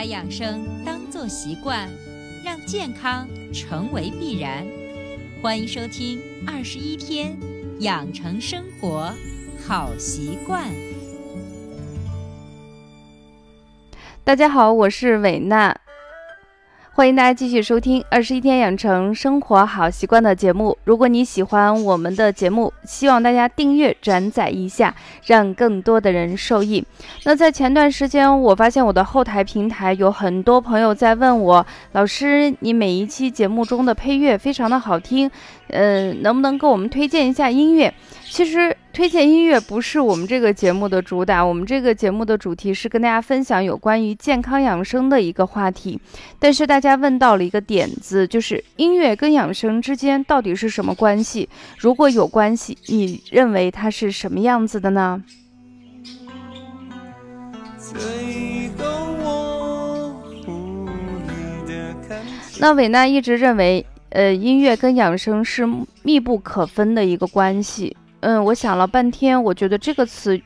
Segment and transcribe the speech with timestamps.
[0.00, 1.86] 把养生当作习惯，
[2.42, 4.66] 让健康成为必然。
[5.42, 7.36] 欢迎收听《二十一天
[7.80, 9.12] 养成生活
[9.62, 10.70] 好习惯》。
[14.24, 15.78] 大家好，我是伟娜。
[17.00, 20.76] 欢迎大家继续收听《二十一天养成生活好习惯》的节目。
[20.84, 24.94] 如果你喜欢我们的节目，希望大家订阅、转载一下，
[25.24, 26.84] 让更多的人受益。
[27.24, 35.30] 那在前段时间，我发现我的后台平台有很多朋友在问我：“老师，你每一期节目中的配乐非常的好听，
[35.68, 37.94] 呃，能不能给我们推荐一下音乐？”
[38.28, 38.76] 其实。
[38.92, 45.98] 推荐音乐不是我们这个节目的主打，我们这个节目的主题是跟大家分享有关于健康养生的一个话题。
[46.38, 51.48] 但是大家问到了一个点子，就是音乐跟养生之间到底是什么关系？
[51.78, 55.22] 如果有关系，你认为它是什么样子的呢？
[62.58, 65.66] 那伟娜一直认为，呃，音乐跟养生是
[66.02, 67.96] 密不可分的一个关系。
[68.20, 70.40] 嗯，我想了半天，我觉得这个词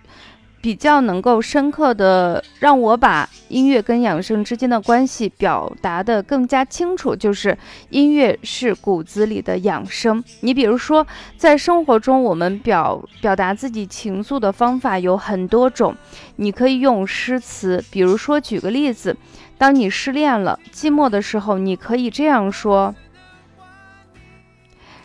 [0.61, 7.59] 比较能够深刻的让我把音乐跟养生之间的关系表达的更加清楚，就是
[7.91, 10.23] 音乐是骨子里的养生。
[10.41, 15.95] 你比如说，在生活中，我们表表达自己情愫的方法有很多种，
[16.37, 19.15] 你可以用诗词，比如说举个例子，
[19.59, 22.95] 当你失恋了、寂寞的时候，你可以这样说：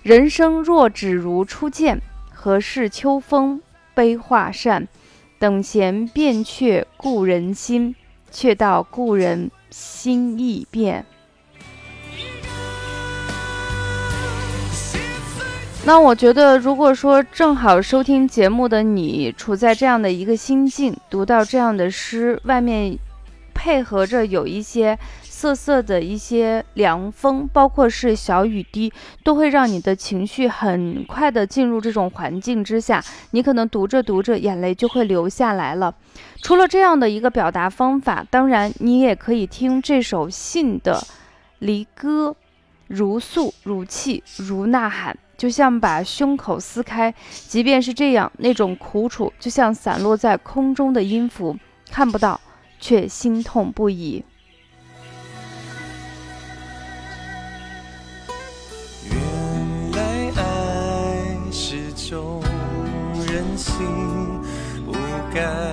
[0.04, 2.02] 人生若只如初见。
[2.42, 3.60] 何事秋风
[3.94, 4.88] 悲画扇？
[5.38, 7.94] 等闲变却故人心，
[8.32, 11.06] 却道故人心易变。
[15.84, 22.98] 那我觉得，如果说正好收听节目的你处在这样的一个心境，读到这样的诗，外面
[23.54, 24.98] 配合着有一些。
[25.40, 28.92] 瑟瑟的一些凉风，包括是小雨滴，
[29.24, 33.02] 都会让你的情绪很快的进入这种环境之下。
[33.32, 35.96] 你可能读着读着，眼泪就会流下来了。
[36.42, 41.02] 除了这样的一个表达方法，当然你也可以听这首信的
[41.60, 42.36] 离歌，
[42.88, 47.16] 如诉如泣如呐喊，就像把胸口撕开。
[47.32, 51.56] 即便是这样，那种苦楚就像散落在空中的音符，
[51.90, 52.42] 看不到，
[52.78, 54.26] 却心痛不已。
[65.32, 65.69] 该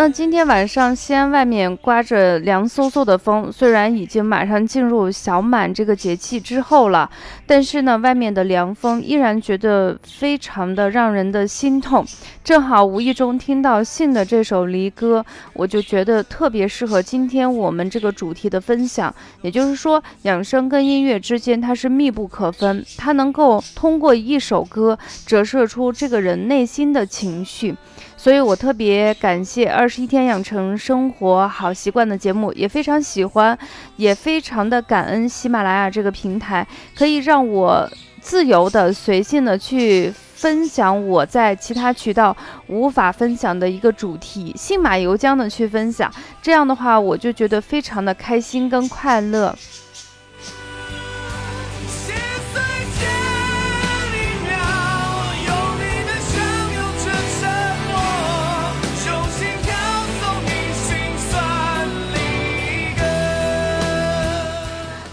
[0.00, 7.10] 那今天晚上西安外面刮着凉飕飕的风，虽然已经马上进入小满这个节气之后了，
[7.46, 12.06] 但是呢，外面的凉风依然觉得非常的让人的心痛。
[12.44, 19.12] 正好无意中听到信的这首离歌，我就觉得特别适合今天我们这个主题的分享。
[19.42, 27.74] 也就是说，养生跟音乐之间它是密不可分，它能够通过一首歌折射出这个人内心的情绪。
[28.18, 33.56] 所以我特别感谢《二十一天养成生活好习惯》的节目，也非常喜欢，
[33.96, 37.88] 也非常的感恩喜马拉雅这个平台，可以让我
[38.20, 42.36] 自由的、随性的去分享我在其他渠道
[42.66, 46.12] 无法分享的一个主题，信马由缰的去分享。
[46.42, 49.56] 这样的话，我就觉得非常的开心跟快乐。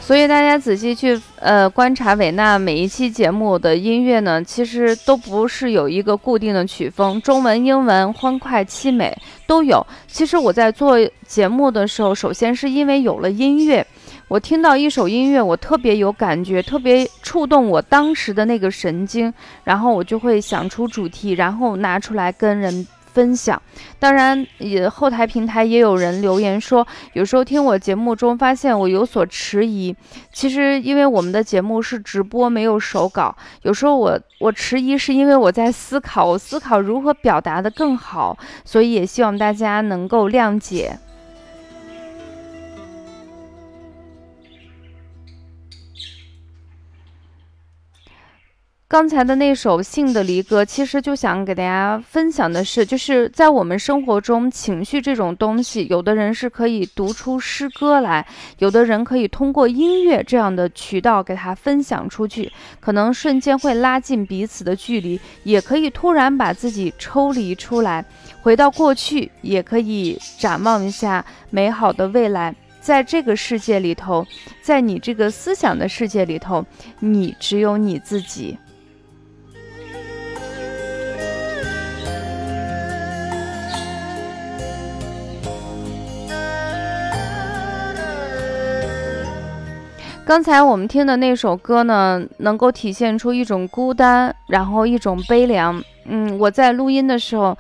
[0.05, 9.17] 所以大家仔细去呃观察韦娜每一期节目的音乐呢，其实都不是有一个固定的曲风，中文、英文、欢快、凄美
[9.47, 9.83] 都有。
[10.05, 10.95] 其实我在做
[11.25, 13.83] 节目的时候，首先是因为有了音乐，
[14.27, 22.85] 我听到一首音乐，我特别有感觉，特别触动我当时的那个神经，然后我就会想出主题，然后拿出来跟人。
[23.15, 23.59] 分享，
[23.97, 29.95] 当然也后台平台也有人留言说，有时候听我节目中发现我有所迟疑。
[30.33, 40.99] 其实因为我们的节目是直播，没有手稿，有时候我我迟疑是因为我在思考，我思考如何表达的更好，所以也希望大家能够谅解。
[48.87, 58.27] 刚才的那首《信的离歌》，其实就想给大家分享的是，就是在我们生活中，情绪这种东西，有的人是可以读出诗歌来，
[58.59, 68.05] 有的人可以通过音乐这样的渠道给他分享出去，可能瞬间会拉近彼此的距离，也可以突然把自己抽离出来，
[68.43, 72.55] 回到过去，也可以展望一下美好的未来。
[72.79, 74.23] 在这个世界里头，
[74.61, 76.63] 在你这个思想的世界里头，
[76.99, 78.55] 你只有你自己。
[90.25, 95.79] 刚才我们听的那首歌呢，能够体现出一种孤单，然后一种悲凉。
[96.05, 97.55] 嗯，我在录音的时候，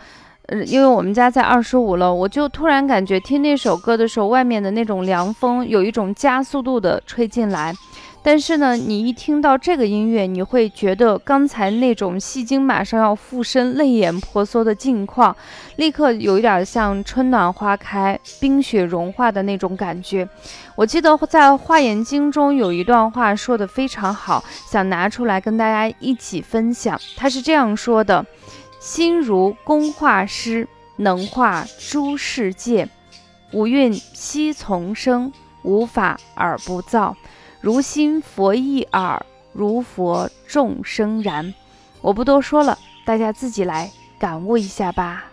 [0.47, 7.71] 呃，因为我们家在二十五楼，我就突然感觉听那首歌的时候，外面的那种凉风有一种加速度的吹进来。
[8.27, 15.37] 但是呢，你一听到这个音乐，你会觉得刚才那种戏精马上要附身、泪眼婆娑的境况，
[15.75, 20.27] 立刻有一点像春暖花开、冰雪融化的那种感觉。
[20.75, 26.99] 我记得在《画眼经》中有一段话说的非常好，想拿出来跟大家一起分享。
[27.15, 28.25] 他是这样说的
[28.81, 30.67] ：“心如工画师，
[30.97, 32.89] 能画诸世界，
[33.51, 35.31] 五蕴悉从生，
[35.61, 37.15] 无法而不造。”
[37.65, 41.51] 如心佛一耳，如佛众生然。
[41.99, 43.89] 我不多说了，大家自己来
[44.19, 45.25] 感悟一下吧。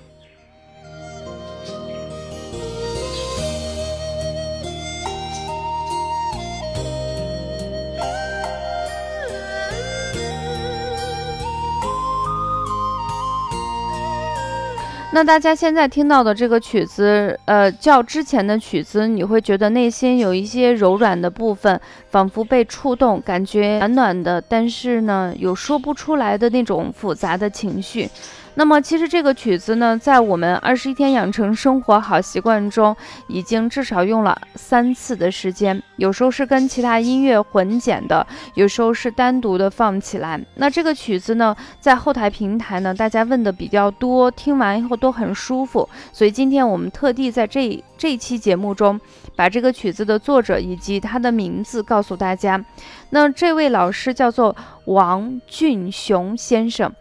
[15.14, 21.78] 那大家现在听到的这个曲子，呃，较之前的曲子，你会觉得内心有一些柔软的部分，
[22.10, 28.08] 仿佛被触动，感觉暖暖的，但是呢，有说不出来的那种复杂的情绪。
[28.54, 32.94] 那么其实这个曲子呢，在我们二十一天养成生活好习惯中，
[33.26, 35.82] 已经至少用了三次的时间。
[35.96, 40.38] 有时候是跟其他音乐混剪的，有时候是单独的放起来。
[40.56, 45.88] 那这个曲子呢，在后台平台呢，大家问的比较多，听完以后都很舒服。
[46.12, 49.00] 所以今天我们特地在这这期节目中，
[49.34, 52.62] 把这个曲子的作者以及他的名字告诉大家。
[53.10, 54.54] 那这位老师叫做
[54.84, 56.92] 王俊雄先生。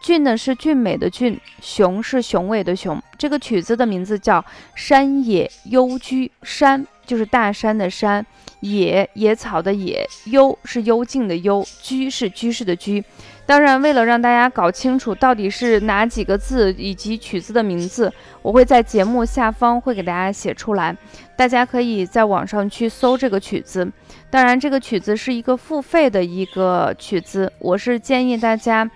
[0.00, 3.00] 俊呢是俊美的俊，雄是雄伟的雄。
[3.18, 4.40] 这个曲子的名字叫
[4.74, 8.24] 《山野幽居》，山就是大山的山，
[8.60, 13.04] 野野草的野，幽是幽静的幽，居是居室的居。
[13.44, 18.12] 当然，为了让大家搞清楚到底是哪几个字以及曲子的名字，
[18.42, 20.96] 我会在节目下方会给大家写出来，
[21.36, 23.90] 大家可以在网上去搜这个曲子。
[24.30, 28.88] 当然，这个曲子是一个付费的一个曲子，我是建议大家。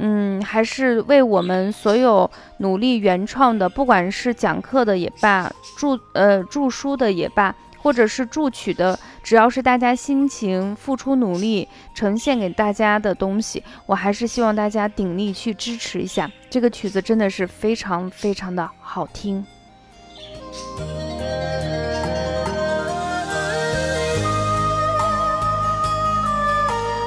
[0.00, 16.30] 嗯，还是为我们所有努力原创的，不管是讲课的也罢，著呃著书的也罢，或者是著曲的，只要是大家辛勤付出努力呈现给大家的东西，我还是希望大家鼎力去支持一下。
[16.48, 19.44] 这个曲子真的是非常非常的好听。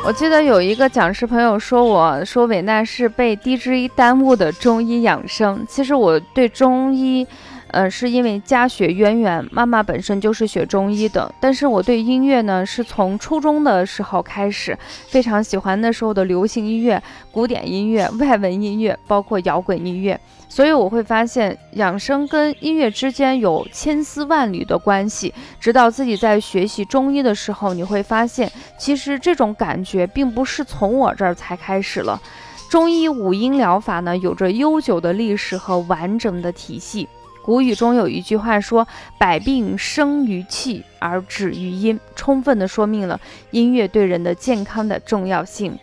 [0.03, 5.63] 我记得有一个讲师朋友说，我说伟娜是被 DJ 耽误的中医养生。
[5.69, 7.25] 其实我对中医，
[7.71, 11.33] 呃，是因为家学渊源，妈妈本身就是学中医的。
[11.39, 14.77] 但是我对音乐呢，是从初中的时候开始，
[15.07, 17.01] 非常喜欢那时候的流行音乐、
[17.31, 20.19] 古典音乐、外文音乐，包括摇滚音乐。
[20.49, 25.33] 所以我会发现，养生跟音乐之间有千丝万缕的关系。
[25.61, 32.21] 直到自己在学习中医的时候，你会发现，其实这种感觉并不是从我这儿才开始了。
[32.69, 37.07] 中医五音疗法呢，有着悠久的历史和完整的体系。
[37.43, 43.19] 古语中有一句话说：“百病生于气而止于音”，充分的说明了
[43.49, 45.77] 音乐对人的健康的重要性。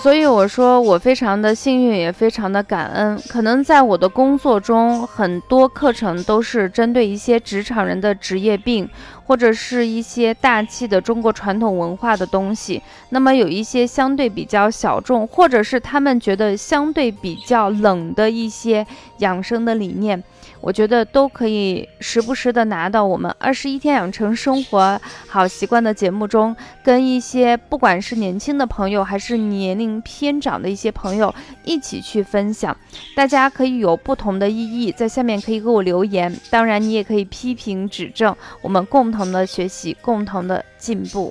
[0.00, 3.20] 所以我说，我非常的幸运，也非常的感恩。
[3.28, 8.88] 可能在我的工作中，很多课程都是针对一些职场人的职业病，
[9.30, 12.82] 或者是一些大气的中国传统文化的东西。
[13.10, 18.84] 那么有一些相对比较小众，或者是他们觉得相对比较冷的一些
[19.18, 20.20] 养生的理念。
[20.60, 31.34] 我觉得都可以时不时的拿到我们二十一天养成生活好习惯的节目中，跟一些不管是年轻的朋友还是年龄偏长的一些朋友
[31.64, 32.76] 一起去分享。
[33.16, 41.30] 大家可以有不同的意义，在下面可以给我留言，当然你也可以批评指正，我们共同同的学习，共同的进步。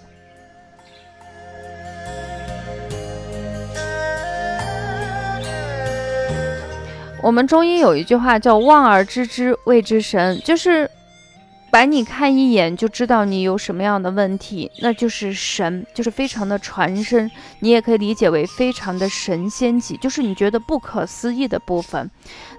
[7.23, 10.89] 我们中医有一句话叫“望而知之谓之神”，就是
[11.71, 17.29] 把你看一眼就知道你有什么样的问题，那就是神，就是非常的传神。
[17.59, 22.09] 你也可以理解为非常的神仙级，就是你觉得不可思议的部分。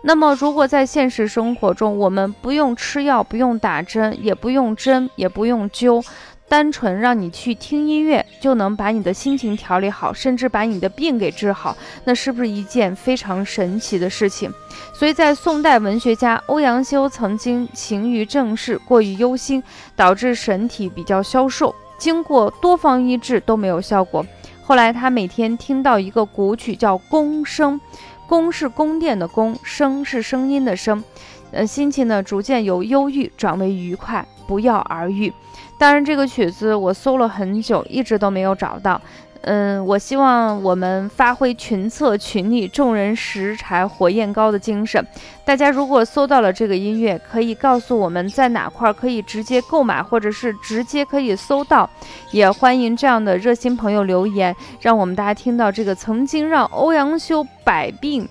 [0.03, 6.05] 那么，如果在现实生活中，我们不用吃药，不用打针，也不用针，也不用灸。
[6.51, 14.53] 单纯让你去听音乐，就能把你的心情调理好，甚至把你的病给治好，那是不是一件非常神奇的事情？
[14.93, 19.63] 所以在宋代文学家欧阳修曾经勤于政事，过于忧心，
[19.95, 24.27] 导致身体比较消瘦，经过多方医治都没有效果。
[24.65, 27.81] 后来他每天听到一个古曲叫《宫声》，
[28.27, 31.05] 宫是宫殿的宫，声是声音的声，
[31.53, 35.33] 呃，心情呢逐渐由忧郁转为愉快，不药而愈。
[35.81, 39.01] 当然，这个曲子我搜了很久，一直都没有找到。
[39.41, 45.03] 嗯，我希望我们发挥群策群力、众人拾柴火焰高的精神。
[45.43, 51.89] 大家如果搜到了这个音乐，可以告诉我们在哪块可以直接购买，或者是直接可以搜到。
[52.31, 58.29] 也欢迎这样的热心朋友留言，让我们大家听到这个曾经让欧阳修百病。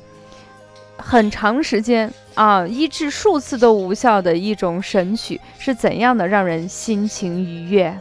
[1.02, 7.98] 很长时间啊，医治数次都无效的一种神曲，是怎样的让人心情愉悦？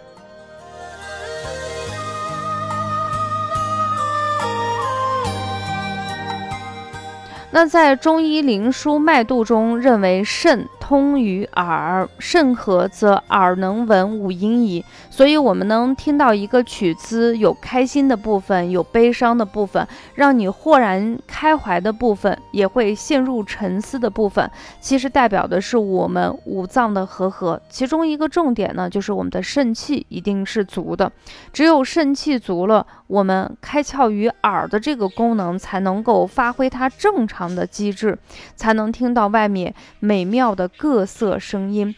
[7.50, 14.82] 那在中医灵枢脉度中，认为肾通于耳，肾和则耳能闻五音矣。
[15.10, 24.50] 所以，我们能听到一个曲子，有开心的部分，有悲伤的部分，让你豁然开怀的部分，也会陷入沉思的部分。
[24.80, 27.60] 其实代表的是我们五脏的和合。
[27.68, 31.12] 其中一个重点呢，就是我们的肾气一定是足的。
[31.52, 37.18] 只有肾气足了，我们开窍于耳的这个功能才能够发挥它正。
[37.28, 38.16] 常的机制，
[38.54, 41.94] 才能听到外面美妙的各色声音。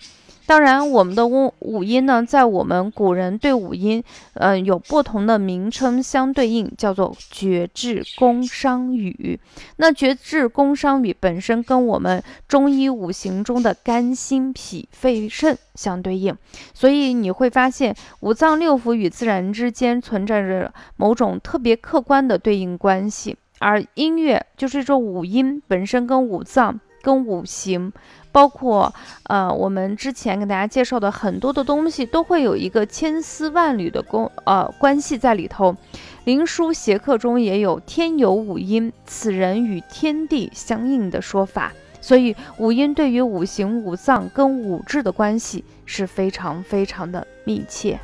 [0.46, 4.02] 当然，我们的五五音呢，在我们古人对五音，
[4.34, 9.38] 嗯，有不同的名称相对应，叫做绝志、宫、商、羽。
[9.76, 16.37] 那绝志、宫、商、羽本身跟我们中医五行中的肝、心、脾、肺、肾相对应，
[16.75, 23.37] 所以你会发现五脏六腑与自然之间存在着某种特别客观的对应关系。
[23.60, 27.92] 而音乐就是这五音本身跟五脏、跟五行，
[28.32, 28.92] 包括
[29.25, 35.76] 呃我们之前给大家介绍的很多的东西，都会有一个千丝万缕的关呃关系在里头。
[36.25, 47.99] 灵书邪客中也有“天有五阴，此人与天地相应”的说法，所以五阴对于五行、五脏跟五志的关系是非常非常的密切。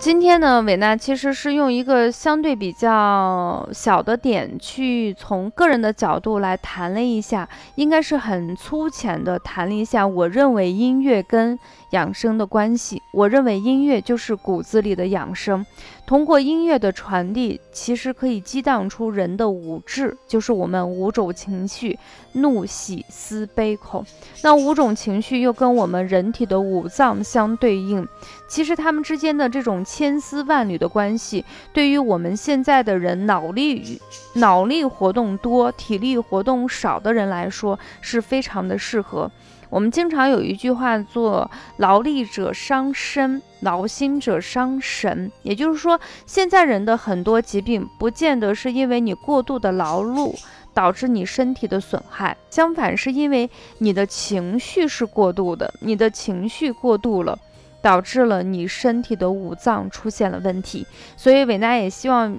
[0.00, 11.58] 今天呢，伟娜其实是用一个相对比较小的点去从个人的角度来谈了一下，应该是很粗浅的谈了一下，我认为音乐跟。
[11.90, 15.66] 养生的关系，我认为音乐就是骨子里的养生。
[16.10, 21.96] 通过音乐的传递，其实可以激荡出人的五志，就是我们五种情绪：
[22.32, 24.04] 怒、喜、思、悲、恐。
[24.42, 28.04] 那五种情绪又跟我们人体的五脏相对应，
[28.48, 34.00] 其实他们之间的这种千丝万缕的关系，对于我们现在的人脑力
[34.34, 39.30] 脑力活动多、体力活动少的人来说，是非常的适合。
[39.70, 41.48] 我们经常有一句话做
[41.78, 50.34] “劳力者伤身，劳心者伤神”，也就是说，现在人的很多疾病，不见得是因为你过度的劳碌
[50.74, 53.48] 导致你身体的损害，相反是因为
[53.78, 57.38] 你的情绪是过度的，你的情绪过度了，
[57.80, 60.84] 导致了你身体的五脏出现了问题。
[61.16, 62.36] 所以，伟娜也希望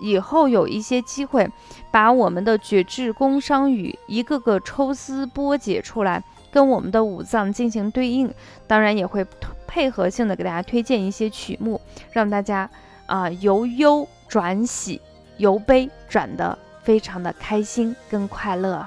[0.00, 1.46] 以后有一些机会，
[1.90, 6.22] 把我们的绝智工商语一个个抽丝剥茧出来。
[6.52, 8.32] 跟我们的五脏进行对应，
[8.66, 9.26] 当然也会
[9.66, 11.80] 配合性的给大家推荐一些曲目，
[12.12, 12.70] 让大家
[13.06, 15.00] 啊由忧转喜，
[15.38, 18.86] 由悲转的非常的开心跟快乐。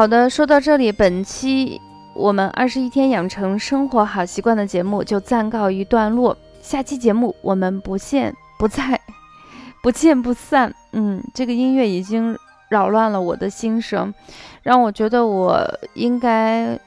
[0.00, 1.78] 好的，说到这里，本期
[2.14, 6.34] 我们二十一天养成生活好习惯的节目就暂告一段落。
[6.62, 8.98] 下期节目我们不见不在，
[9.82, 10.74] 不见不散。
[10.92, 12.34] 嗯，这个音乐已经
[12.70, 14.14] 扰乱了我的心声，
[14.62, 16.78] 让我觉得我应该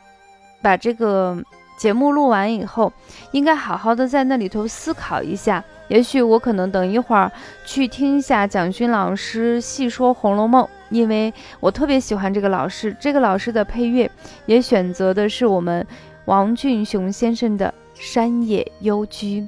[0.63, 1.37] 把这个
[1.77, 2.91] 节目录完以后，
[3.29, 5.63] 应该好好的在那里头思考一下。
[5.87, 7.31] 也许我可能等一会儿
[7.63, 12.95] 去听一下蒋勋老师细说《红楼梦》，因为我特别喜欢这个老师。
[12.99, 14.09] 这个老师的配乐
[14.45, 15.85] 也选择的是我们
[16.25, 19.41] 王俊雄先生的《山野幽居》。